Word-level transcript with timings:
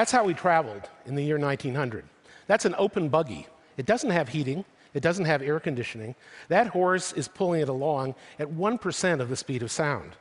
That's 0.00 0.12
how 0.12 0.24
we 0.24 0.32
traveled 0.32 0.88
in 1.04 1.14
the 1.14 1.22
year 1.22 1.36
1900. 1.36 2.06
That's 2.46 2.64
an 2.64 2.74
open 2.78 3.10
buggy. 3.10 3.46
It 3.76 3.84
doesn't 3.84 4.08
have 4.08 4.30
heating, 4.30 4.64
it 4.94 5.02
doesn't 5.02 5.26
have 5.26 5.42
air 5.42 5.60
conditioning. 5.60 6.14
That 6.48 6.68
horse 6.68 7.12
is 7.12 7.28
pulling 7.28 7.60
it 7.60 7.68
along 7.68 8.14
at 8.38 8.48
1% 8.48 9.20
of 9.20 9.28
the 9.28 9.36
speed 9.36 9.62
of 9.62 9.70
sound. 9.70 10.12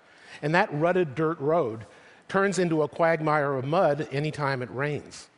And 0.42 0.54
that 0.54 0.68
rutted 0.74 1.16
dirt 1.16 1.40
road 1.40 1.86
turns 2.28 2.60
into 2.60 2.82
a 2.82 2.90
quagmire 2.90 3.54
of 3.54 3.64
mud 3.64 4.10
anytime 4.12 4.62
it 4.62 4.70
rains. 4.70 5.30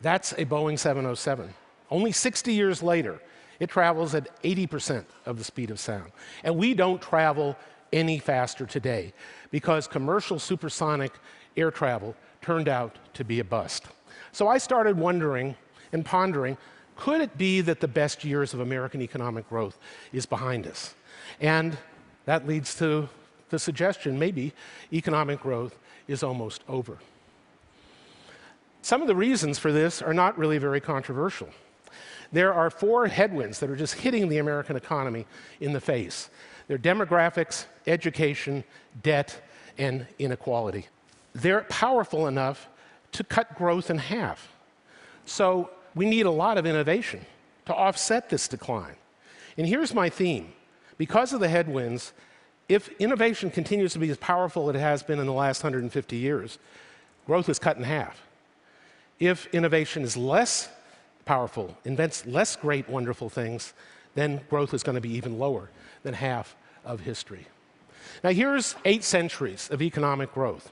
That's 0.00 0.32
a 0.32 0.44
Boeing 0.44 0.76
707. 0.76 1.54
Only 1.88 2.10
60 2.10 2.52
years 2.52 2.82
later, 2.82 3.20
it 3.60 3.70
travels 3.70 4.12
at 4.12 4.42
80% 4.42 5.04
of 5.24 5.38
the 5.38 5.44
speed 5.44 5.70
of 5.70 5.78
sound. 5.78 6.10
And 6.42 6.56
we 6.56 6.74
don't 6.74 7.00
travel 7.00 7.56
any 7.92 8.18
faster 8.18 8.66
today 8.66 9.12
because 9.52 9.86
commercial 9.86 10.40
supersonic 10.40 11.12
air 11.56 11.70
travel 11.70 12.14
turned 12.42 12.68
out 12.68 12.96
to 13.14 13.24
be 13.24 13.40
a 13.40 13.44
bust. 13.44 13.84
So 14.32 14.48
I 14.48 14.58
started 14.58 14.98
wondering 14.98 15.56
and 15.92 16.04
pondering 16.04 16.56
could 16.96 17.20
it 17.20 17.36
be 17.36 17.60
that 17.60 17.80
the 17.80 17.88
best 17.88 18.24
years 18.24 18.54
of 18.54 18.60
American 18.60 19.02
economic 19.02 19.48
growth 19.48 19.78
is 20.12 20.26
behind 20.26 20.66
us? 20.66 20.94
And 21.40 21.76
that 22.24 22.46
leads 22.46 22.76
to 22.76 23.08
the 23.50 23.58
suggestion 23.58 24.18
maybe 24.18 24.52
economic 24.92 25.40
growth 25.40 25.76
is 26.06 26.22
almost 26.22 26.62
over. 26.68 26.98
Some 28.82 29.00
of 29.00 29.08
the 29.08 29.16
reasons 29.16 29.58
for 29.58 29.72
this 29.72 30.02
are 30.02 30.14
not 30.14 30.38
really 30.38 30.58
very 30.58 30.80
controversial. 30.80 31.48
There 32.32 32.52
are 32.52 32.70
four 32.70 33.06
headwinds 33.06 33.60
that 33.60 33.70
are 33.70 33.76
just 33.76 33.94
hitting 33.94 34.28
the 34.28 34.38
American 34.38 34.76
economy 34.76 35.26
in 35.60 35.72
the 35.72 35.80
face. 35.80 36.30
They're 36.66 36.78
demographics, 36.78 37.66
education, 37.86 38.64
debt, 39.02 39.40
and 39.78 40.06
inequality. 40.18 40.86
They're 41.34 41.62
powerful 41.62 42.26
enough 42.26 42.68
to 43.12 43.24
cut 43.24 43.56
growth 43.56 43.90
in 43.90 43.98
half. 43.98 44.52
So 45.24 45.70
we 45.94 46.06
need 46.06 46.26
a 46.26 46.30
lot 46.30 46.58
of 46.58 46.66
innovation 46.66 47.24
to 47.66 47.74
offset 47.74 48.28
this 48.28 48.48
decline. 48.48 48.96
And 49.56 49.66
here's 49.66 49.94
my 49.94 50.08
theme. 50.08 50.52
Because 50.98 51.32
of 51.32 51.40
the 51.40 51.48
headwinds, 51.48 52.12
if 52.68 52.88
innovation 53.00 53.50
continues 53.50 53.92
to 53.92 53.98
be 53.98 54.10
as 54.10 54.16
powerful 54.16 54.68
as 54.68 54.76
it 54.76 54.78
has 54.78 55.02
been 55.02 55.18
in 55.18 55.26
the 55.26 55.32
last 55.32 55.62
150 55.62 56.16
years, 56.16 56.58
growth 57.26 57.48
is 57.48 57.58
cut 57.58 57.76
in 57.76 57.82
half. 57.82 58.22
If 59.18 59.46
innovation 59.46 60.02
is 60.02 60.16
less 60.16 60.68
powerful, 61.24 61.76
invents 61.84 62.26
less 62.26 62.56
great, 62.56 62.88
wonderful 62.88 63.28
things, 63.28 63.72
then 64.14 64.40
growth 64.48 64.74
is 64.74 64.82
going 64.82 64.94
to 64.94 65.00
be 65.00 65.14
even 65.14 65.38
lower 65.38 65.70
than 66.02 66.14
half 66.14 66.54
of 66.84 67.00
history. 67.00 67.46
Now, 68.22 68.30
here's 68.30 68.76
eight 68.84 69.04
centuries 69.04 69.68
of 69.70 69.82
economic 69.82 70.32
growth. 70.32 70.70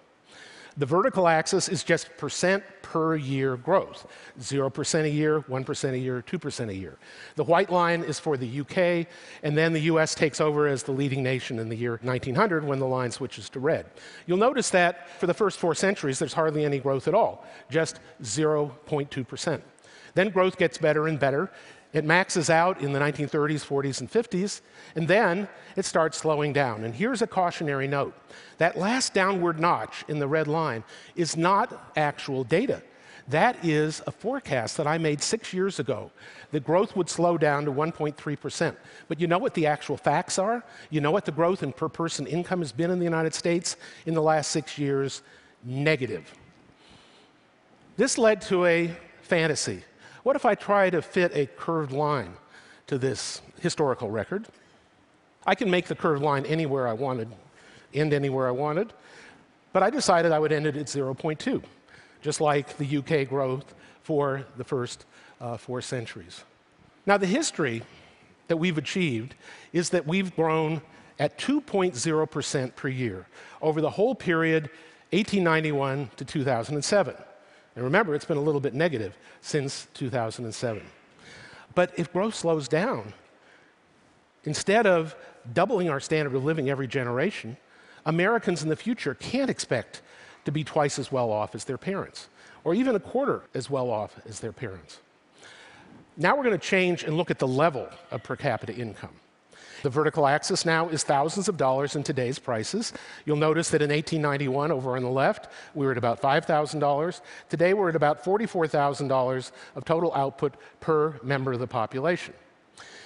The 0.77 0.87
vertical 0.87 1.28
axis 1.28 1.69
is 1.69 1.84
just 1.84 2.17
percent 2.17 2.65
per 2.81 3.17
year 3.17 3.56
growth 3.56 4.06
0% 4.41 5.03
a 5.03 5.09
year, 5.09 5.41
1% 5.41 5.92
a 5.92 5.98
year, 5.98 6.25
2% 6.27 6.69
a 6.69 6.75
year. 6.75 6.98
The 7.37 7.45
white 7.45 7.70
line 7.70 8.03
is 8.03 8.19
for 8.19 8.37
the 8.37 8.61
UK, 8.61 9.06
and 9.42 9.56
then 9.56 9.73
the 9.73 9.81
US 9.83 10.14
takes 10.14 10.41
over 10.41 10.67
as 10.67 10.83
the 10.83 10.92
leading 10.92 11.23
nation 11.23 11.59
in 11.59 11.69
the 11.69 11.77
year 11.77 11.98
1900 12.03 12.64
when 12.64 12.79
the 12.79 12.87
line 12.87 13.11
switches 13.11 13.48
to 13.51 13.61
red. 13.61 13.87
You'll 14.27 14.39
notice 14.39 14.70
that 14.70 15.11
for 15.20 15.27
the 15.27 15.34
first 15.34 15.59
four 15.59 15.75
centuries, 15.75 16.19
there's 16.19 16.34
hardly 16.34 16.64
any 16.64 16.79
growth 16.79 17.09
at 17.09 17.14
all, 17.14 17.45
just 17.70 18.01
0.2%. 18.23 19.62
Then 20.14 20.31
growth 20.31 20.59
gets 20.59 20.79
better 20.79 21.09
and 21.09 21.19
better. 21.19 21.51
It 21.93 22.05
maxes 22.05 22.48
out 22.48 22.81
in 22.81 22.93
the 22.93 22.98
1930s, 22.98 23.67
40s, 23.67 24.01
and 24.01 24.11
50s, 24.11 24.62
and 24.97 25.07
then 25.07 25.47
it 25.77 25.85
starts 25.85 26.19
slowing 26.19 26.53
down. 26.53 26.85
And 26.85 26.95
here's 26.95 27.20
a 27.20 27.27
cautionary 27.27 27.86
note 27.86 28.14
that 28.57 28.79
last 28.79 29.13
downward 29.13 29.61
notch 29.61 30.05
in 30.08 30.19
the 30.19 30.27
red 30.27 30.48
line 30.48 30.85
is 31.17 31.36
not 31.36 31.92
actual 31.97 32.45
data. 32.45 32.83
That 33.29 33.64
is 33.64 34.02
a 34.07 34.11
forecast 34.11 34.77
that 34.79 34.86
I 34.86 34.98
made 34.98 35.23
six 35.23 35.52
years 35.52 35.79
ago. 35.79 36.11
The 36.51 36.61
growth 36.61 36.97
would 36.97 37.08
slow 37.08 37.39
down 37.39 37.64
to 37.67 37.73
1.3%. 37.73 38.77
But 39.07 39.20
you 39.20 39.27
know 39.27 39.39
what 39.39 39.55
the 39.55 39.67
actual 39.67 39.97
facts 39.97 40.39
are? 40.39 40.64
You 40.91 41.01
know 41.01 41.11
what 41.11 41.25
the 41.25 41.33
growth 41.33 41.63
in 41.63 41.73
per 41.73 41.89
person 41.89 42.27
income 42.27 42.61
has 42.61 42.73
been 42.73 42.91
in 42.91 42.98
the 42.98 43.05
United 43.05 43.35
States 43.35 43.77
in 44.07 44.14
the 44.14 44.23
last 44.23 44.51
six 44.51 44.77
years? 44.77 45.23
Negative. 45.63 46.33
This 47.97 48.19
led 48.19 48.41
to 48.42 48.64
a 48.64 48.97
fantasy 49.20 49.85
what 50.22 50.36
if 50.36 50.44
I 50.44 50.55
try 50.55 50.90
to 50.90 51.02
fit 51.02 51.33
a 51.34 51.46
curved 51.46 51.92
line 51.92 52.34
to 52.86 52.98
this 52.98 53.42
historical 53.60 54.10
record? 54.10 54.46
I 55.46 55.55
can 55.55 55.70
make 55.70 55.86
the 55.86 55.94
curved 55.94 56.22
line 56.22 56.46
anywhere 56.46 56.86
I 56.86 56.92
wanted, 56.92 57.28
end 57.92 58.12
anywhere 58.12 58.46
I 58.46 58.52
wanted, 58.52 58.92
but 59.72 59.83
I 59.83 59.90
decided 59.90 60.33
I 60.33 60.38
would 60.38 60.52
end 60.52 60.66
it 60.66 60.77
at 60.77 60.86
0.2, 60.86 61.62
just 62.20 62.40
like 62.40 62.77
the 62.77 62.98
UK 62.98 63.28
growth 63.28 63.74
for 64.02 64.44
the 64.56 64.64
first 64.64 65.05
uh, 65.40 65.56
four 65.56 65.80
centuries. 65.80 66.44
Now, 67.06 67.16
the 67.16 67.27
history 67.27 67.83
that 68.46 68.56
we've 68.56 68.78
achieved 68.78 69.34
is 69.72 69.90
that 69.90 70.06
we've 70.06 70.34
grown 70.36 70.83
at 71.18 71.39
2.0% 71.39 72.77
per 72.77 72.89
year 72.89 73.27
over 73.60 73.80
the 73.80 73.90
whole 73.90 74.14
period 74.14 74.70
1891 75.10 76.10
to 76.16 76.24
2007. 76.24 77.14
And 77.74 77.84
remember, 77.84 78.14
it's 78.14 78.24
been 78.24 78.36
a 78.36 78.42
little 78.42 78.60
bit 78.60 78.74
negative 78.74 79.16
since 79.40 79.86
2007. 79.94 80.83
But 81.74 81.92
if 81.96 82.12
growth 82.12 82.34
slows 82.34 82.68
down, 82.68 83.14
instead 84.44 84.86
of 84.86 85.14
doubling 85.52 85.88
our 85.88 86.00
standard 86.00 86.34
of 86.34 86.44
living 86.44 86.68
every 86.68 86.86
generation, 86.86 87.56
Americans 88.05 88.62
in 88.62 88.68
the 88.68 88.77
future 88.77 89.14
can't 89.14 89.50
expect 89.50 90.02
to 90.44 90.52
be 90.52 90.64
twice 90.64 90.98
as 90.98 91.10
well 91.10 91.30
off 91.30 91.55
as 91.55 91.64
their 91.64 91.78
parents, 91.78 92.28
or 92.64 92.74
even 92.74 92.94
a 92.94 93.00
quarter 93.00 93.42
as 93.55 93.70
well 93.70 93.90
off 93.90 94.16
as 94.28 94.40
their 94.40 94.52
parents. 94.52 95.00
Now 96.16 96.36
we're 96.36 96.44
going 96.44 96.58
to 96.58 96.66
change 96.66 97.04
and 97.04 97.16
look 97.16 97.30
at 97.30 97.39
the 97.39 97.48
level 97.48 97.89
of 98.10 98.22
per 98.22 98.36
capita 98.36 98.74
income. 98.74 99.14
The 99.83 99.91
vertical 99.91 100.29
axis 100.29 100.65
now 100.65 100.89
is 100.89 101.03
thousands 101.03 101.48
of 101.48 101.57
dollars 101.57 101.97
in 101.97 102.05
today's 102.05 102.39
prices. 102.39 102.93
You'll 103.27 103.37
notice 103.37 103.69
that 103.70 103.83
in 103.83 103.91
1891, 103.91 104.70
over 104.70 104.97
on 104.97 105.03
the 105.03 105.11
left, 105.11 105.48
we 105.75 105.85
were 105.85 105.93
at 105.93 105.98
about 105.98 106.23
$5,000. 106.23 107.20
Today, 107.48 107.75
we're 107.75 107.89
at 107.89 107.97
about 107.97 108.25
$44,000 108.25 109.51
of 109.75 109.85
total 109.85 110.15
output 110.15 110.55
per 110.81 111.19
member 111.23 111.53
of 111.53 111.59
the 111.59 111.67
population. 111.67 112.35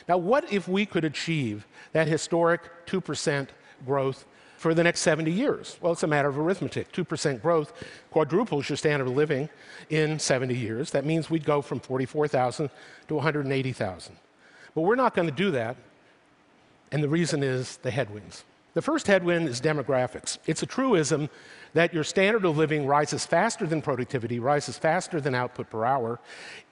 Now, 0.06 0.18
what 0.18 0.52
if 0.52 0.68
we 0.68 0.84
could 0.84 1.04
achieve 1.04 1.66
that 1.92 2.08
historic 2.08 2.60
2% 2.86 3.48
growth 3.86 4.26
for 4.58 4.74
the 4.74 4.84
next 4.84 5.00
70 5.00 5.30
years? 5.30 5.78
Well, 5.80 5.92
it's 5.92 6.02
a 6.02 6.06
matter 6.06 6.28
of 6.28 6.38
arithmetic. 6.38 6.92
2% 6.92 7.40
growth 7.40 7.72
quadruples 8.10 8.68
your 8.68 8.76
standard 8.76 9.08
of 9.08 9.16
living 9.16 9.48
in 9.88 10.18
70 10.18 10.54
years. 10.54 10.90
That 10.90 11.06
means 11.06 11.30
we'd 11.30 11.44
go 11.44 11.62
from 11.62 11.80
44,000 11.80 12.68
to 13.08 13.14
180,000. 13.14 14.16
But 14.74 14.82
we're 14.82 14.94
not 14.94 15.14
going 15.14 15.28
to 15.28 15.34
do 15.34 15.50
that 15.52 15.76
and 16.92 17.02
the 17.02 17.08
reason 17.08 17.42
is 17.42 17.78
the 17.78 17.90
headwinds. 17.90 18.44
The 18.74 18.82
first 18.82 19.06
headwind 19.06 19.48
is 19.48 19.60
demographics. 19.60 20.38
It's 20.46 20.62
a 20.62 20.66
truism 20.66 21.30
that 21.72 21.94
your 21.94 22.04
standard 22.04 22.44
of 22.44 22.58
living 22.58 22.86
rises 22.86 23.24
faster 23.24 23.66
than 23.66 23.80
productivity, 23.82 24.38
rises 24.38 24.76
faster 24.78 25.20
than 25.20 25.34
output 25.34 25.70
per 25.70 25.84
hour, 25.84 26.20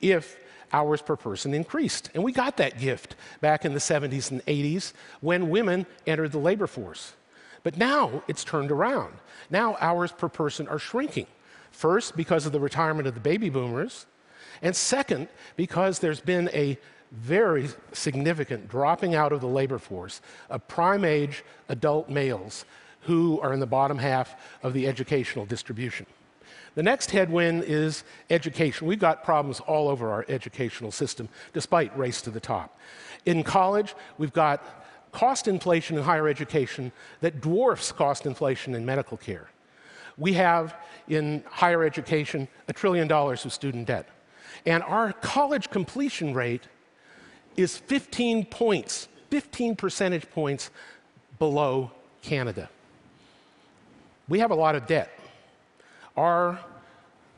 if 0.00 0.36
hours 0.72 1.00
per 1.00 1.16
person 1.16 1.54
increased. 1.54 2.10
And 2.14 2.22
we 2.22 2.32
got 2.32 2.58
that 2.58 2.78
gift 2.78 3.16
back 3.40 3.64
in 3.64 3.72
the 3.72 3.78
70s 3.78 4.30
and 4.30 4.44
80s 4.44 4.92
when 5.20 5.48
women 5.48 5.86
entered 6.06 6.32
the 6.32 6.38
labor 6.38 6.66
force. 6.66 7.14
But 7.62 7.78
now 7.78 8.22
it's 8.28 8.44
turned 8.44 8.70
around. 8.70 9.14
Now 9.48 9.76
hours 9.80 10.12
per 10.12 10.28
person 10.28 10.68
are 10.68 10.78
shrinking. 10.78 11.26
First, 11.70 12.16
because 12.16 12.44
of 12.44 12.52
the 12.52 12.60
retirement 12.60 13.08
of 13.08 13.14
the 13.14 13.20
baby 13.20 13.48
boomers, 13.48 14.06
and 14.62 14.76
second, 14.76 15.28
because 15.56 15.98
there's 15.98 16.20
been 16.20 16.48
a 16.52 16.78
very 17.14 17.68
significant 17.92 18.68
dropping 18.68 19.14
out 19.14 19.32
of 19.32 19.40
the 19.40 19.46
labor 19.46 19.78
force 19.78 20.20
of 20.50 20.66
prime 20.68 21.04
age 21.04 21.44
adult 21.68 22.08
males 22.08 22.64
who 23.02 23.40
are 23.40 23.52
in 23.52 23.60
the 23.60 23.66
bottom 23.66 23.98
half 23.98 24.34
of 24.62 24.72
the 24.72 24.86
educational 24.86 25.46
distribution. 25.46 26.06
The 26.74 26.82
next 26.82 27.10
headwind 27.10 27.64
is 27.64 28.02
education. 28.30 28.86
We've 28.86 28.98
got 28.98 29.22
problems 29.22 29.60
all 29.60 29.88
over 29.88 30.10
our 30.10 30.24
educational 30.28 30.90
system, 30.90 31.28
despite 31.52 31.96
race 31.96 32.20
to 32.22 32.30
the 32.30 32.40
top. 32.40 32.78
In 33.26 33.44
college, 33.44 33.94
we've 34.18 34.32
got 34.32 34.64
cost 35.12 35.46
inflation 35.46 35.96
in 35.96 36.02
higher 36.02 36.26
education 36.26 36.90
that 37.20 37.40
dwarfs 37.40 37.92
cost 37.92 38.26
inflation 38.26 38.74
in 38.74 38.84
medical 38.84 39.16
care. 39.16 39.48
We 40.18 40.32
have 40.32 40.76
in 41.08 41.44
higher 41.48 41.84
education 41.84 42.48
a 42.66 42.72
trillion 42.72 43.06
dollars 43.06 43.44
of 43.44 43.52
student 43.52 43.86
debt. 43.86 44.08
And 44.66 44.82
our 44.82 45.12
college 45.12 45.70
completion 45.70 46.34
rate 46.34 46.66
is 47.56 47.76
15 47.76 48.46
points, 48.46 49.08
15 49.30 49.76
percentage 49.76 50.30
points 50.30 50.70
below 51.38 51.90
Canada. 52.22 52.68
We 54.28 54.38
have 54.38 54.50
a 54.50 54.54
lot 54.54 54.74
of 54.74 54.86
debt. 54.86 55.10
Our 56.16 56.58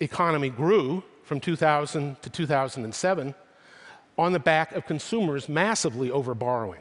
economy 0.01 0.51
grew 0.51 1.03
from 1.25 1.41
2000 1.41 2.23
to 2.23 2.31
2007 2.31 3.35
on 4.19 4.33
the 4.33 4.39
back 4.39 4.73
of 4.73 4.87
consumers 4.87 5.49
massively 5.49 6.11
overborrowing. 6.11 6.81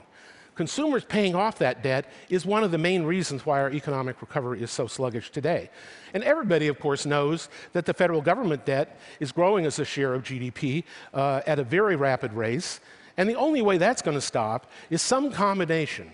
Consumers 0.55 1.03
paying 1.03 1.35
off 1.35 1.57
that 1.59 1.83
debt 1.83 2.09
is 2.29 2.45
one 2.45 2.63
of 2.63 2.71
the 2.71 2.77
main 2.77 3.03
reasons 3.03 3.45
why 3.45 3.59
our 3.59 3.69
economic 3.71 4.21
recovery 4.21 4.61
is 4.61 4.71
so 4.71 4.87
sluggish 4.87 5.29
today. 5.29 5.69
And 6.13 6.23
everybody, 6.23 6.69
of 6.69 6.79
course, 6.79 7.05
knows 7.05 7.49
that 7.73 7.85
the 7.85 7.93
federal 7.93 8.21
government 8.21 8.65
debt 8.65 8.97
is 9.19 9.33
growing 9.33 9.65
as 9.65 9.79
a 9.79 9.85
share 9.85 10.13
of 10.13 10.23
GDP 10.23 10.85
uh, 11.13 11.41
at 11.45 11.59
a 11.59 11.63
very 11.63 11.97
rapid 11.97 12.31
rate. 12.31 12.79
And 13.17 13.29
the 13.29 13.35
only 13.35 13.61
way 13.61 13.77
that's 13.77 14.01
going 14.01 14.17
to 14.17 14.21
stop 14.21 14.69
is 14.89 15.01
some 15.01 15.31
combination 15.31 16.11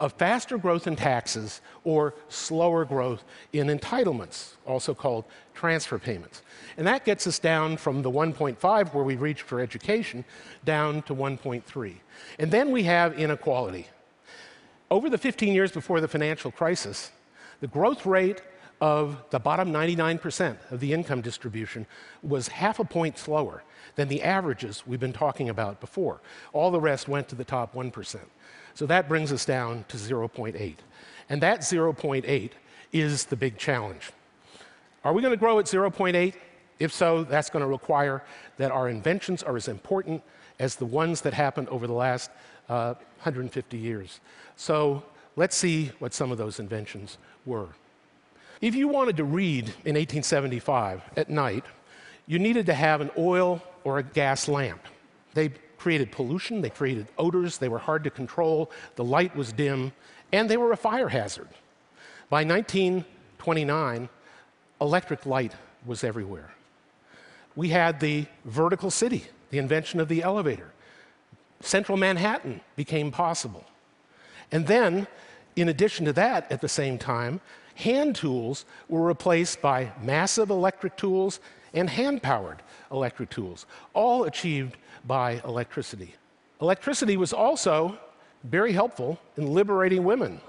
of 0.00 0.12
faster 0.14 0.58
growth 0.58 0.86
in 0.86 0.96
taxes 0.96 1.60
or 1.84 2.14
slower 2.28 2.84
growth 2.84 3.24
in 3.52 3.66
entitlements, 3.68 4.54
also 4.66 4.94
called 4.94 5.24
transfer 5.54 5.98
payments. 5.98 6.42
And 6.76 6.86
that 6.86 7.04
gets 7.04 7.26
us 7.26 7.38
down 7.38 7.76
from 7.76 8.02
the 8.02 8.10
1.5 8.10 8.94
where 8.94 9.04
we 9.04 9.16
reached 9.16 9.42
for 9.42 9.60
education 9.60 10.24
down 10.64 11.02
to 11.02 11.14
1.3. 11.14 11.94
And 12.38 12.50
then 12.50 12.70
we 12.70 12.84
have 12.84 13.18
inequality. 13.18 13.86
Over 14.90 15.08
the 15.08 15.18
15 15.18 15.54
years 15.54 15.72
before 15.72 16.00
the 16.00 16.08
financial 16.08 16.50
crisis, 16.50 17.12
the 17.60 17.66
growth 17.66 18.04
rate 18.04 18.42
of 18.82 19.16
the 19.30 19.38
bottom 19.38 19.72
99% 19.72 20.72
of 20.72 20.80
the 20.80 20.92
income 20.92 21.20
distribution 21.20 21.86
was 22.20 22.48
half 22.48 22.80
a 22.80 22.84
point 22.84 23.16
slower 23.16 23.62
than 23.94 24.08
the 24.08 24.20
averages 24.24 24.82
we've 24.84 24.98
been 24.98 25.12
talking 25.12 25.48
about 25.48 25.80
before. 25.80 26.20
All 26.52 26.72
the 26.72 26.80
rest 26.80 27.06
went 27.06 27.28
to 27.28 27.36
the 27.36 27.44
top 27.44 27.76
1%. 27.76 28.16
So 28.74 28.86
that 28.86 29.08
brings 29.08 29.32
us 29.32 29.44
down 29.44 29.84
to 29.86 29.96
0.8. 29.96 30.74
And 31.28 31.40
that 31.40 31.60
0.8 31.60 32.50
is 32.92 33.26
the 33.26 33.36
big 33.36 33.56
challenge. 33.56 34.10
Are 35.04 35.12
we 35.12 35.22
going 35.22 35.30
to 35.30 35.36
grow 35.36 35.60
at 35.60 35.66
0.8? 35.66 36.34
If 36.80 36.92
so, 36.92 37.22
that's 37.22 37.50
going 37.50 37.62
to 37.62 37.68
require 37.68 38.24
that 38.56 38.72
our 38.72 38.88
inventions 38.88 39.44
are 39.44 39.54
as 39.54 39.68
important 39.68 40.24
as 40.58 40.74
the 40.74 40.86
ones 40.86 41.20
that 41.20 41.34
happened 41.34 41.68
over 41.68 41.86
the 41.86 41.92
last 41.92 42.32
uh, 42.68 42.94
150 43.18 43.78
years. 43.78 44.18
So 44.56 45.04
let's 45.36 45.54
see 45.54 45.92
what 46.00 46.12
some 46.12 46.32
of 46.32 46.38
those 46.38 46.58
inventions 46.58 47.18
were. 47.46 47.68
If 48.62 48.76
you 48.76 48.86
wanted 48.86 49.16
to 49.16 49.24
read 49.24 49.64
in 49.84 49.96
1875 49.96 51.02
at 51.16 51.28
night, 51.28 51.64
you 52.28 52.38
needed 52.38 52.66
to 52.66 52.74
have 52.74 53.00
an 53.00 53.10
oil 53.18 53.60
or 53.82 53.98
a 53.98 54.04
gas 54.04 54.46
lamp. 54.46 54.80
They 55.34 55.48
created 55.78 56.12
pollution, 56.12 56.60
they 56.60 56.70
created 56.70 57.08
odors, 57.18 57.58
they 57.58 57.68
were 57.68 57.80
hard 57.80 58.04
to 58.04 58.10
control, 58.10 58.70
the 58.94 59.02
light 59.02 59.34
was 59.34 59.52
dim, 59.52 59.90
and 60.32 60.48
they 60.48 60.56
were 60.56 60.70
a 60.70 60.76
fire 60.76 61.08
hazard. 61.08 61.48
By 62.30 62.44
1929, 62.44 64.08
electric 64.80 65.26
light 65.26 65.54
was 65.84 66.04
everywhere. 66.04 66.52
We 67.56 67.70
had 67.70 67.98
the 67.98 68.26
vertical 68.44 68.92
city, 68.92 69.24
the 69.50 69.58
invention 69.58 69.98
of 69.98 70.06
the 70.06 70.22
elevator. 70.22 70.70
Central 71.60 71.98
Manhattan 71.98 72.60
became 72.76 73.10
possible. 73.10 73.64
And 74.52 74.68
then, 74.68 75.08
in 75.56 75.68
addition 75.68 76.06
to 76.06 76.12
that, 76.12 76.50
at 76.52 76.60
the 76.60 76.68
same 76.68 76.96
time, 76.96 77.40
hand 77.74 78.16
tools 78.16 78.64
were 78.88 79.02
replaced 79.02 79.60
by 79.60 79.92
massive 80.02 80.50
electric 80.50 80.96
tools 80.96 81.40
and 81.74 81.88
hand 81.88 82.22
powered 82.22 82.62
electric 82.90 83.30
tools, 83.30 83.66
all 83.94 84.24
achieved 84.24 84.76
by 85.06 85.40
electricity. 85.44 86.14
Electricity 86.60 87.16
was 87.16 87.32
also 87.32 87.98
very 88.44 88.72
helpful 88.72 89.18
in 89.36 89.52
liberating 89.52 90.04
women. 90.04 90.40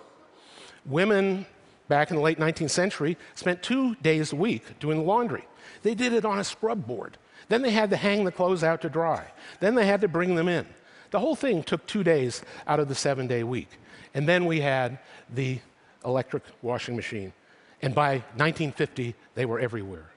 Women 0.85 1.45
back 1.87 2.09
in 2.09 2.17
the 2.17 2.21
late 2.21 2.39
19th 2.39 2.71
century 2.71 3.17
spent 3.35 3.63
two 3.63 3.95
days 3.95 4.33
a 4.33 4.35
week 4.35 4.79
doing 4.79 5.05
laundry. 5.05 5.45
They 5.81 5.95
did 5.95 6.13
it 6.13 6.25
on 6.25 6.39
a 6.39 6.43
scrub 6.43 6.85
board. 6.85 7.17
Then 7.49 7.61
they 7.61 7.71
had 7.71 7.89
to 7.89 7.95
hang 7.95 8.23
the 8.23 8.31
clothes 8.31 8.63
out 8.63 8.81
to 8.81 8.89
dry. 8.89 9.25
Then 9.59 9.75
they 9.75 9.85
had 9.85 10.01
to 10.01 10.07
bring 10.07 10.35
them 10.35 10.47
in. 10.47 10.65
The 11.11 11.19
whole 11.19 11.35
thing 11.35 11.63
took 11.63 11.85
two 11.85 12.03
days 12.03 12.41
out 12.67 12.79
of 12.79 12.87
the 12.87 12.95
seven 12.95 13.27
day 13.27 13.43
week. 13.43 13.69
And 14.13 14.27
then 14.27 14.45
we 14.45 14.61
had 14.61 14.99
the 15.33 15.59
electric 16.05 16.43
washing 16.61 16.95
machine. 16.95 17.33
And 17.81 17.93
by 17.93 18.23
1950, 18.37 19.15
they 19.35 19.45
were 19.45 19.59
everywhere. 19.59 20.09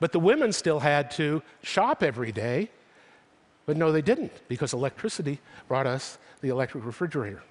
But 0.00 0.12
the 0.12 0.20
women 0.20 0.52
still 0.52 0.80
had 0.80 1.10
to 1.12 1.42
shop 1.62 2.02
every 2.02 2.32
day 2.32 2.70
but 3.68 3.76
no, 3.76 3.92
they 3.92 4.00
didn't, 4.00 4.32
because 4.48 4.72
electricity 4.72 5.40
brought 5.68 5.86
us 5.86 6.16
the 6.40 6.48
electric 6.48 6.86
refrigerator. 6.86 7.42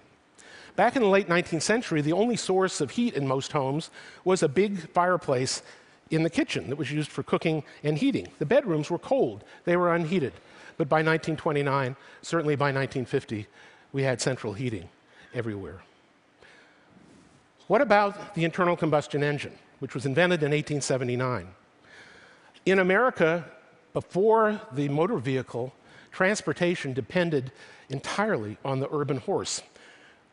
Back 0.75 0.95
in 0.95 1.03
the 1.03 1.07
late 1.07 1.29
19th 1.29 1.61
century, 1.61 2.01
the 2.01 2.13
only 2.13 2.35
source 2.35 2.81
of 2.81 2.89
heat 2.89 3.13
in 3.13 3.27
most 3.27 3.51
homes 3.51 3.91
was 4.25 4.41
a 4.41 4.49
big 4.49 4.89
fireplace 4.93 5.61
in 6.09 6.23
the 6.23 6.29
kitchen 6.31 6.71
that 6.71 6.75
was 6.75 6.91
used 6.91 7.11
for 7.11 7.21
cooking 7.21 7.63
and 7.83 7.99
heating. 7.99 8.27
The 8.39 8.47
bedrooms 8.47 8.89
were 8.89 8.97
cold, 8.97 9.43
they 9.65 9.77
were 9.77 9.93
unheated. 9.93 10.33
But 10.77 10.89
by 10.89 11.03
1929, 11.03 11.95
certainly 12.23 12.55
by 12.55 12.71
1950, 12.71 13.45
we 13.93 14.01
had 14.01 14.19
central 14.19 14.53
heating 14.53 14.89
everywhere. 15.35 15.83
What 17.67 17.81
about 17.81 18.33
the 18.33 18.45
internal 18.45 18.77
combustion 18.77 19.23
engine, 19.23 19.51
which 19.79 19.93
was 19.93 20.05
invented 20.05 20.41
in 20.41 20.51
1879? 20.51 21.49
In 22.65 22.79
America, 22.79 23.43
before 23.91 24.61
the 24.71 24.87
motor 24.87 25.17
vehicle, 25.17 25.73
transportation 26.11 26.93
depended 26.93 27.51
entirely 27.89 28.57
on 28.63 28.79
the 28.79 28.87
urban 28.89 29.17
horse, 29.17 29.61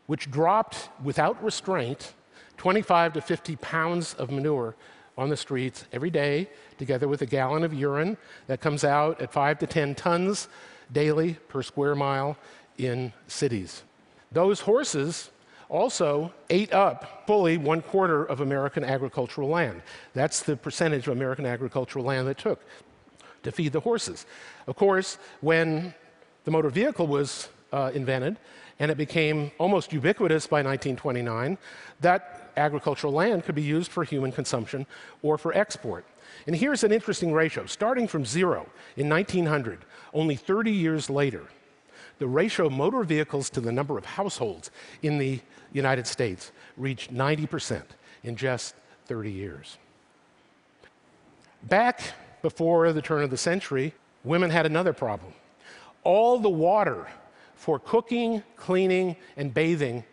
which 0.07 0.31
dropped 0.31 0.87
without 1.03 1.43
restraint 1.43 2.13
25 2.55 3.13
to 3.13 3.21
50 3.21 3.57
pounds 3.57 4.13
of 4.13 4.31
manure 4.31 4.73
on 5.17 5.27
the 5.29 5.35
streets 5.35 5.85
every 5.91 6.09
day, 6.09 6.49
together 6.77 7.09
with 7.09 7.21
a 7.21 7.25
gallon 7.25 7.63
of 7.63 7.73
urine 7.73 8.15
that 8.47 8.61
comes 8.61 8.85
out 8.85 9.19
at 9.19 9.33
5 9.33 9.59
to 9.59 9.67
10 9.67 9.93
tons 9.95 10.47
daily 10.89 11.33
per 11.49 11.61
square 11.61 11.95
mile 11.95 12.37
in 12.77 13.11
cities. 13.27 13.83
Those 14.31 14.61
horses 14.61 15.31
also 15.69 16.31
ate 16.49 16.73
up 16.73 17.23
fully 17.25 17.57
one 17.57 17.81
quarter 17.81 18.23
of 18.23 18.41
American 18.41 18.83
agricultural 18.83 19.49
land. 19.49 19.81
That's 20.13 20.41
the 20.43 20.55
percentage 20.55 21.07
of 21.07 21.13
American 21.13 21.45
agricultural 21.45 22.05
land 22.05 22.27
that 22.27 22.37
took 22.37 22.61
to 23.43 23.51
feed 23.51 23.73
the 23.73 23.79
horses. 23.79 24.25
Of 24.67 24.75
course, 24.75 25.17
when 25.41 25.93
the 26.43 26.51
motor 26.51 26.69
vehicle 26.69 27.07
was 27.07 27.49
uh, 27.71 27.91
invented 27.93 28.37
and 28.79 28.91
it 28.91 28.97
became 28.97 29.51
almost 29.57 29.93
ubiquitous 29.93 30.47
by 30.47 30.57
1929, 30.57 31.57
that 32.01 32.51
agricultural 32.57 33.13
land 33.13 33.43
could 33.43 33.55
be 33.55 33.61
used 33.61 33.91
for 33.91 34.03
human 34.03 34.31
consumption 34.31 34.85
or 35.21 35.37
for 35.37 35.55
export. 35.55 36.05
And 36.47 36.55
here's 36.55 36.83
an 36.83 36.91
interesting 36.91 37.33
ratio. 37.33 37.65
Starting 37.65 38.07
from 38.07 38.25
zero 38.25 38.67
in 38.97 39.09
1900, 39.09 39.85
only 40.13 40.35
30 40.35 40.71
years 40.71 41.09
later, 41.09 41.47
the 42.19 42.27
ratio 42.27 42.67
of 42.67 42.71
motor 42.71 43.03
vehicles 43.03 43.49
to 43.51 43.61
the 43.61 43.71
number 43.71 43.97
of 43.97 44.05
households 44.05 44.71
in 45.01 45.17
the 45.17 45.39
United 45.73 46.07
States 46.07 46.51
reached 46.77 47.13
90% 47.13 47.83
in 48.23 48.35
just 48.35 48.75
30 49.05 49.31
years. 49.31 49.77
Back 51.63 52.01
before 52.41 52.91
the 52.93 53.01
turn 53.01 53.23
of 53.23 53.29
the 53.29 53.37
century, 53.37 53.93
women 54.23 54.49
had 54.49 54.65
another 54.65 54.93
problem. 54.93 55.33
All 56.03 56.39
the 56.39 56.49
water 56.49 57.07
for 57.55 57.79
cooking, 57.79 58.43
cleaning, 58.55 59.15
and 59.35 59.53
bathing 59.53 60.03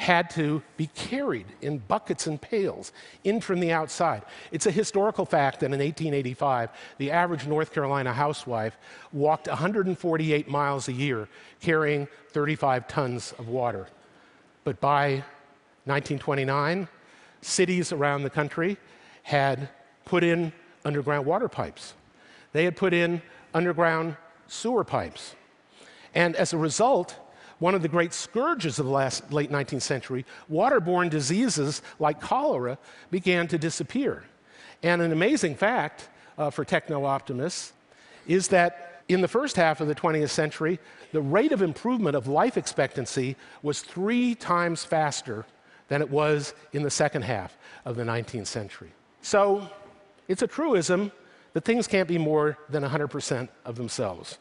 had 0.00 0.30
to 0.30 0.62
be 0.78 0.86
carried 0.94 1.44
in 1.60 1.76
buckets 1.76 2.26
and 2.26 2.40
pails 2.40 2.90
in 3.22 3.38
from 3.38 3.60
the 3.60 3.70
outside. 3.70 4.22
It's 4.50 4.64
a 4.64 4.70
historical 4.70 5.26
fact 5.26 5.60
that 5.60 5.66
in 5.66 5.72
1885, 5.72 6.70
the 6.96 7.10
average 7.10 7.46
North 7.46 7.70
Carolina 7.74 8.10
housewife 8.10 8.78
walked 9.12 9.46
148 9.46 10.48
miles 10.48 10.88
a 10.88 10.92
year 10.94 11.28
carrying 11.60 12.08
35 12.30 12.88
tons 12.88 13.34
of 13.38 13.48
water. 13.48 13.88
But 14.64 14.80
by 14.80 15.22
1929, 15.84 16.88
cities 17.42 17.92
around 17.92 18.22
the 18.22 18.30
country 18.30 18.78
had 19.22 19.68
put 20.06 20.24
in 20.24 20.50
underground 20.82 21.26
water 21.26 21.46
pipes. 21.46 21.92
They 22.52 22.64
had 22.64 22.74
put 22.74 22.94
in 22.94 23.20
underground 23.52 24.16
sewer 24.46 24.82
pipes. 24.82 25.34
And 26.14 26.34
as 26.36 26.54
a 26.54 26.58
result, 26.58 27.18
one 27.60 27.74
of 27.74 27.82
the 27.82 27.88
great 27.88 28.12
scourges 28.12 28.78
of 28.78 28.86
the 28.86 28.92
last, 28.92 29.32
late 29.32 29.50
19th 29.50 29.82
century, 29.82 30.26
waterborne 30.50 31.08
diseases 31.08 31.82
like 32.00 32.20
cholera 32.20 32.76
began 33.10 33.46
to 33.46 33.58
disappear. 33.58 34.24
And 34.82 35.00
an 35.00 35.12
amazing 35.12 35.54
fact 35.54 36.08
uh, 36.36 36.50
for 36.50 36.64
techno 36.64 37.04
optimists 37.04 37.72
is 38.26 38.48
that 38.48 39.02
in 39.08 39.20
the 39.20 39.28
first 39.28 39.56
half 39.56 39.80
of 39.80 39.88
the 39.88 39.94
20th 39.94 40.30
century, 40.30 40.78
the 41.12 41.20
rate 41.20 41.52
of 41.52 41.62
improvement 41.62 42.16
of 42.16 42.26
life 42.26 42.56
expectancy 42.56 43.36
was 43.62 43.82
three 43.82 44.34
times 44.34 44.84
faster 44.84 45.44
than 45.88 46.00
it 46.00 46.08
was 46.08 46.54
in 46.72 46.82
the 46.82 46.90
second 46.90 47.22
half 47.22 47.58
of 47.84 47.96
the 47.96 48.04
19th 48.04 48.46
century. 48.46 48.90
So, 49.20 49.68
it's 50.28 50.42
a 50.42 50.46
truism 50.46 51.10
that 51.52 51.64
things 51.64 51.86
can't 51.86 52.08
be 52.08 52.18
more 52.18 52.58
than 52.68 52.82
100% 52.82 53.48
of 53.64 53.76
themselves. 53.76 54.38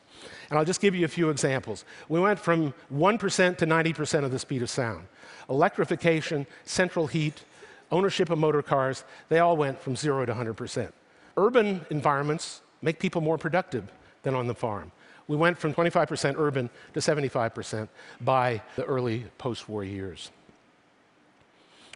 And 0.50 0.60
I'll 0.60 0.66
just 0.66 0.82
give 0.82 0.96
you 0.96 1.06
a 1.06 1.10
few 1.10 1.30
examples. 1.30 1.86
We 2.08 2.20
went 2.20 2.40
from 2.40 2.74
1% 2.94 3.58
to 3.58 3.66
90% 3.66 4.24
of 4.24 4.32
the 4.32 4.40
speed 4.40 4.62
of 4.62 4.70
sound. 4.70 5.08
Electrification, 5.50 6.46
central 6.66 7.08
heat, 7.08 7.44
ownership 7.92 8.30
of 8.30 8.38
motor 8.38 8.62
cars, 8.62 9.04
they 9.30 9.40
all 9.40 9.58
went 9.58 9.80
from 9.80 9.96
0 9.96 10.26
to 10.26 10.34
100%. 10.34 10.92
Urban 11.38 11.86
environments 11.90 12.62
make 12.82 13.00
people 13.00 13.22
more 13.22 13.38
productive 13.38 13.92
than 14.24 14.36
on 14.36 14.48
the 14.48 14.56
farm. 14.56 14.92
We 15.28 15.36
went 15.38 15.58
from 15.58 15.74
25% 15.74 16.36
urban 16.38 16.70
to 16.94 17.00
75% 17.00 17.88
by 18.22 18.62
the 18.76 18.84
early 18.84 19.26
post 19.38 19.70
war 19.70 19.84
years. 19.84 20.32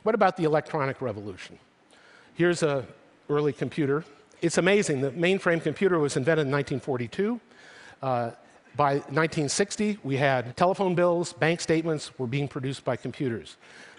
What 0.03 0.15
about 0.15 0.38
the 0.38 0.43
electronic 0.43 1.01
revolution? 1.01 1.58
Here's 2.36 2.62
an 2.62 2.86
early 3.29 3.53
computer. 3.53 4.03
It's 4.43 4.57
amazing. 4.57 5.00
The 5.00 5.12
mainframe 5.12 5.63
computer 5.63 5.97
was 6.00 6.17
invented 6.17 6.47
in 6.47 6.51
1942. 6.51 7.39
Uh, 8.01 8.31
by 8.75 8.95
1960, 8.95 10.00
we 10.03 10.17
had 10.17 10.57
telephone 10.57 10.95
bills, 10.95 11.31
bank 11.31 11.62
statements 11.62 12.19
were 12.19 12.27
being 12.27 12.50
produced 12.50 12.83
by 12.83 12.97
computers. 12.97 13.55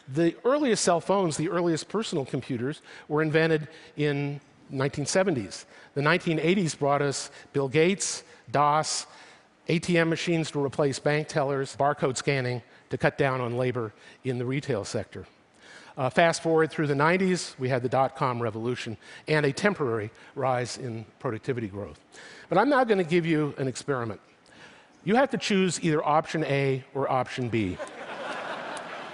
The 0.07 0.37
earliest 0.45 0.85
cell 0.85 1.01
phones, 1.01 1.39
the 1.39 1.49
earliest 1.49 1.89
personal 1.89 2.27
computers, 2.27 2.83
were 3.09 3.23
invented 3.23 3.69
in 3.97 4.39
1970s. 4.71 5.65
The 5.95 6.03
1980s 6.03 6.79
brought 6.79 7.01
us 7.01 7.31
Bill 7.55 7.69
Gates, 7.69 8.23
DOS, 8.53 9.07
ATM 9.71 10.09
machines 10.11 10.51
to 10.51 10.63
replace 10.63 10.99
bank 10.99 11.27
tellers, 11.27 11.75
barcode 11.75 12.19
scanning 12.19 12.61
to 12.91 12.99
cut 12.99 13.17
down 13.17 13.41
on 13.41 13.57
labor 13.57 13.95
in 14.25 14.37
the 14.37 14.45
retail 14.45 14.85
sector. 14.85 15.25
Uh, 15.97 16.11
fast 16.11 16.43
forward 16.43 16.71
through 16.71 16.89
the 16.89 16.95
90s, 16.95 17.57
we 17.59 17.69
had 17.69 17.83
the 17.83 17.89
dot 17.89 18.17
com 18.17 18.43
revolution 18.43 18.97
and 19.29 19.47
a 19.47 19.53
temporary 19.53 20.11
rise 20.35 20.77
in 20.77 21.05
productivity 21.21 21.69
growth. 21.69 22.01
But 22.49 22.59
I'm 22.59 22.69
now 22.69 22.83
going 22.83 22.99
to 22.99 23.05
give 23.05 23.25
you 23.25 23.55
an 23.59 23.69
experiment. 23.69 24.21
You 25.05 25.15
have 25.15 25.31
to 25.31 25.39
choose 25.39 25.83
either 25.85 26.05
option 26.05 26.45
A 26.45 26.83
or 26.95 27.11
option 27.11 27.49
B. 27.49 27.79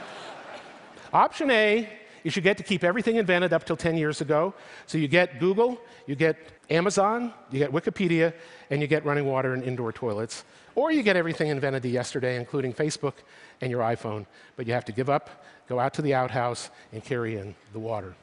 option 1.12 1.50
A 1.50 1.88
is 2.24 2.36
you 2.36 2.42
get 2.42 2.56
to 2.58 2.62
keep 2.62 2.84
everything 2.84 3.16
invented 3.16 3.52
up 3.52 3.64
till 3.64 3.76
10 3.76 3.96
years 3.96 4.20
ago. 4.20 4.54
So 4.86 4.98
you 4.98 5.08
get 5.08 5.40
Google, 5.40 5.80
you 6.06 6.14
get 6.14 6.36
Amazon, 6.68 7.32
you 7.50 7.58
get 7.58 7.72
Wikipedia, 7.72 8.32
and 8.70 8.80
you 8.80 8.86
get 8.86 9.04
running 9.04 9.26
water 9.26 9.54
and 9.54 9.62
indoor 9.62 9.92
toilets. 9.92 10.44
Or 10.74 10.92
you 10.92 11.02
get 11.02 11.16
everything 11.16 11.48
invented 11.48 11.84
yesterday, 11.84 12.36
including 12.36 12.72
Facebook 12.72 13.14
and 13.60 13.70
your 13.70 13.82
iPhone. 13.82 14.26
But 14.56 14.66
you 14.66 14.72
have 14.72 14.84
to 14.86 14.92
give 14.92 15.10
up, 15.10 15.44
go 15.68 15.80
out 15.80 15.94
to 15.94 16.02
the 16.02 16.14
outhouse, 16.14 16.70
and 16.92 17.04
carry 17.04 17.36
in 17.36 17.54
the 17.72 17.78
water. 17.78 18.14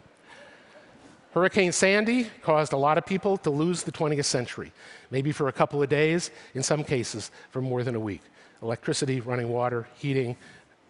Hurricane 1.31 1.71
Sandy 1.71 2.29
caused 2.41 2.73
a 2.73 2.77
lot 2.77 2.97
of 2.97 3.05
people 3.05 3.37
to 3.37 3.49
lose 3.49 3.83
the 3.83 3.91
20th 3.91 4.25
century, 4.25 4.71
maybe 5.11 5.31
for 5.31 5.49
a 5.49 5.51
couple 5.51 5.83
of 5.83 5.89
days, 5.89 6.31
in 6.55 6.63
some 6.63 6.83
cases 6.83 7.31
for 7.51 7.61
more 7.61 7.83
than 7.83 7.95
a 7.95 7.99
week. 7.99 8.21
Electricity, 8.63 9.19
running 9.19 9.49
water, 9.49 9.87
heating, 9.95 10.35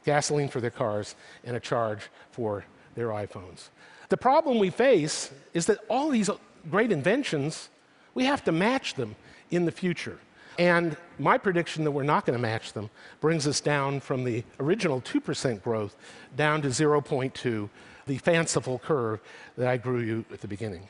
gasoline 0.06 0.48
for 0.48 0.62
their 0.62 0.72
cars, 0.72 1.16
and 1.44 1.58
a 1.58 1.60
charge 1.60 2.00
for 2.32 2.64
their 2.98 3.10
iPhones. 3.10 3.70
The 4.10 4.18
problem 4.18 4.58
we 4.58 4.72
face 4.72 5.32
is 5.54 5.68
that 5.68 5.78
all 5.88 6.10
these 6.10 6.30
great 6.70 6.92
inventions, 6.92 7.70
we 8.16 8.26
have 8.26 8.44
to 8.46 8.52
match 8.52 8.96
them 8.96 9.16
in 9.52 9.66
the 9.66 9.72
future. 9.72 10.20
And 10.58 10.98
my 11.20 11.38
prediction 11.38 11.84
that 11.84 11.92
we're 11.92 12.02
not 12.02 12.26
going 12.26 12.36
to 12.36 12.42
match 12.42 12.74
them 12.74 12.90
brings 13.22 13.48
us 13.48 13.62
down 13.62 14.00
from 14.00 14.24
the 14.24 14.44
original 14.60 15.00
2% 15.00 15.62
growth 15.62 15.96
down 16.36 16.64
to 16.64 16.70
0.2, 16.70 17.70
the 18.08 18.18
fanciful 18.18 18.80
curve 18.80 19.22
that 19.58 19.68
I 19.68 19.78
grew 19.78 20.00
you 20.00 20.26
at 20.34 20.42
the 20.42 20.48
beginning. 20.48 20.88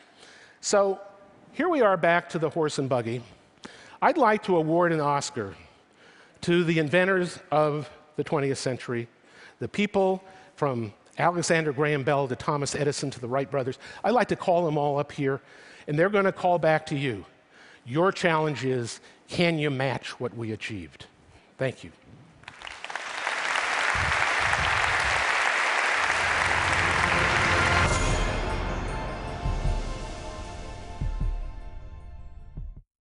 So 0.61 1.01
here 1.51 1.67
we 1.67 1.81
are 1.81 1.97
back 1.97 2.29
to 2.29 2.39
the 2.39 2.49
horse 2.49 2.79
and 2.79 2.87
buggy. 2.87 3.21
I'd 4.01 4.17
like 4.17 4.43
to 4.43 4.55
award 4.55 4.93
an 4.93 5.01
Oscar 5.01 5.55
to 6.41 6.63
the 6.63 6.79
inventors 6.79 7.39
of 7.51 7.89
the 8.15 8.23
20th 8.23 8.57
century, 8.57 9.09
the 9.59 9.67
people 9.67 10.23
from 10.55 10.93
Alexander 11.17 11.73
Graham 11.73 12.03
Bell 12.03 12.27
to 12.27 12.35
Thomas 12.35 12.75
Edison 12.75 13.09
to 13.11 13.19
the 13.19 13.27
Wright 13.27 13.49
brothers. 13.49 13.79
I'd 14.03 14.11
like 14.11 14.27
to 14.29 14.35
call 14.35 14.65
them 14.65 14.77
all 14.77 14.99
up 14.99 15.11
here, 15.11 15.41
and 15.87 15.97
they're 15.97 16.09
going 16.09 16.25
to 16.25 16.31
call 16.31 16.59
back 16.59 16.85
to 16.87 16.95
you. 16.95 17.25
Your 17.85 18.11
challenge 18.11 18.65
is 18.65 18.99
can 19.27 19.57
you 19.57 19.69
match 19.69 20.19
what 20.19 20.35
we 20.35 20.51
achieved? 20.51 21.05
Thank 21.57 21.83
you. 21.83 21.91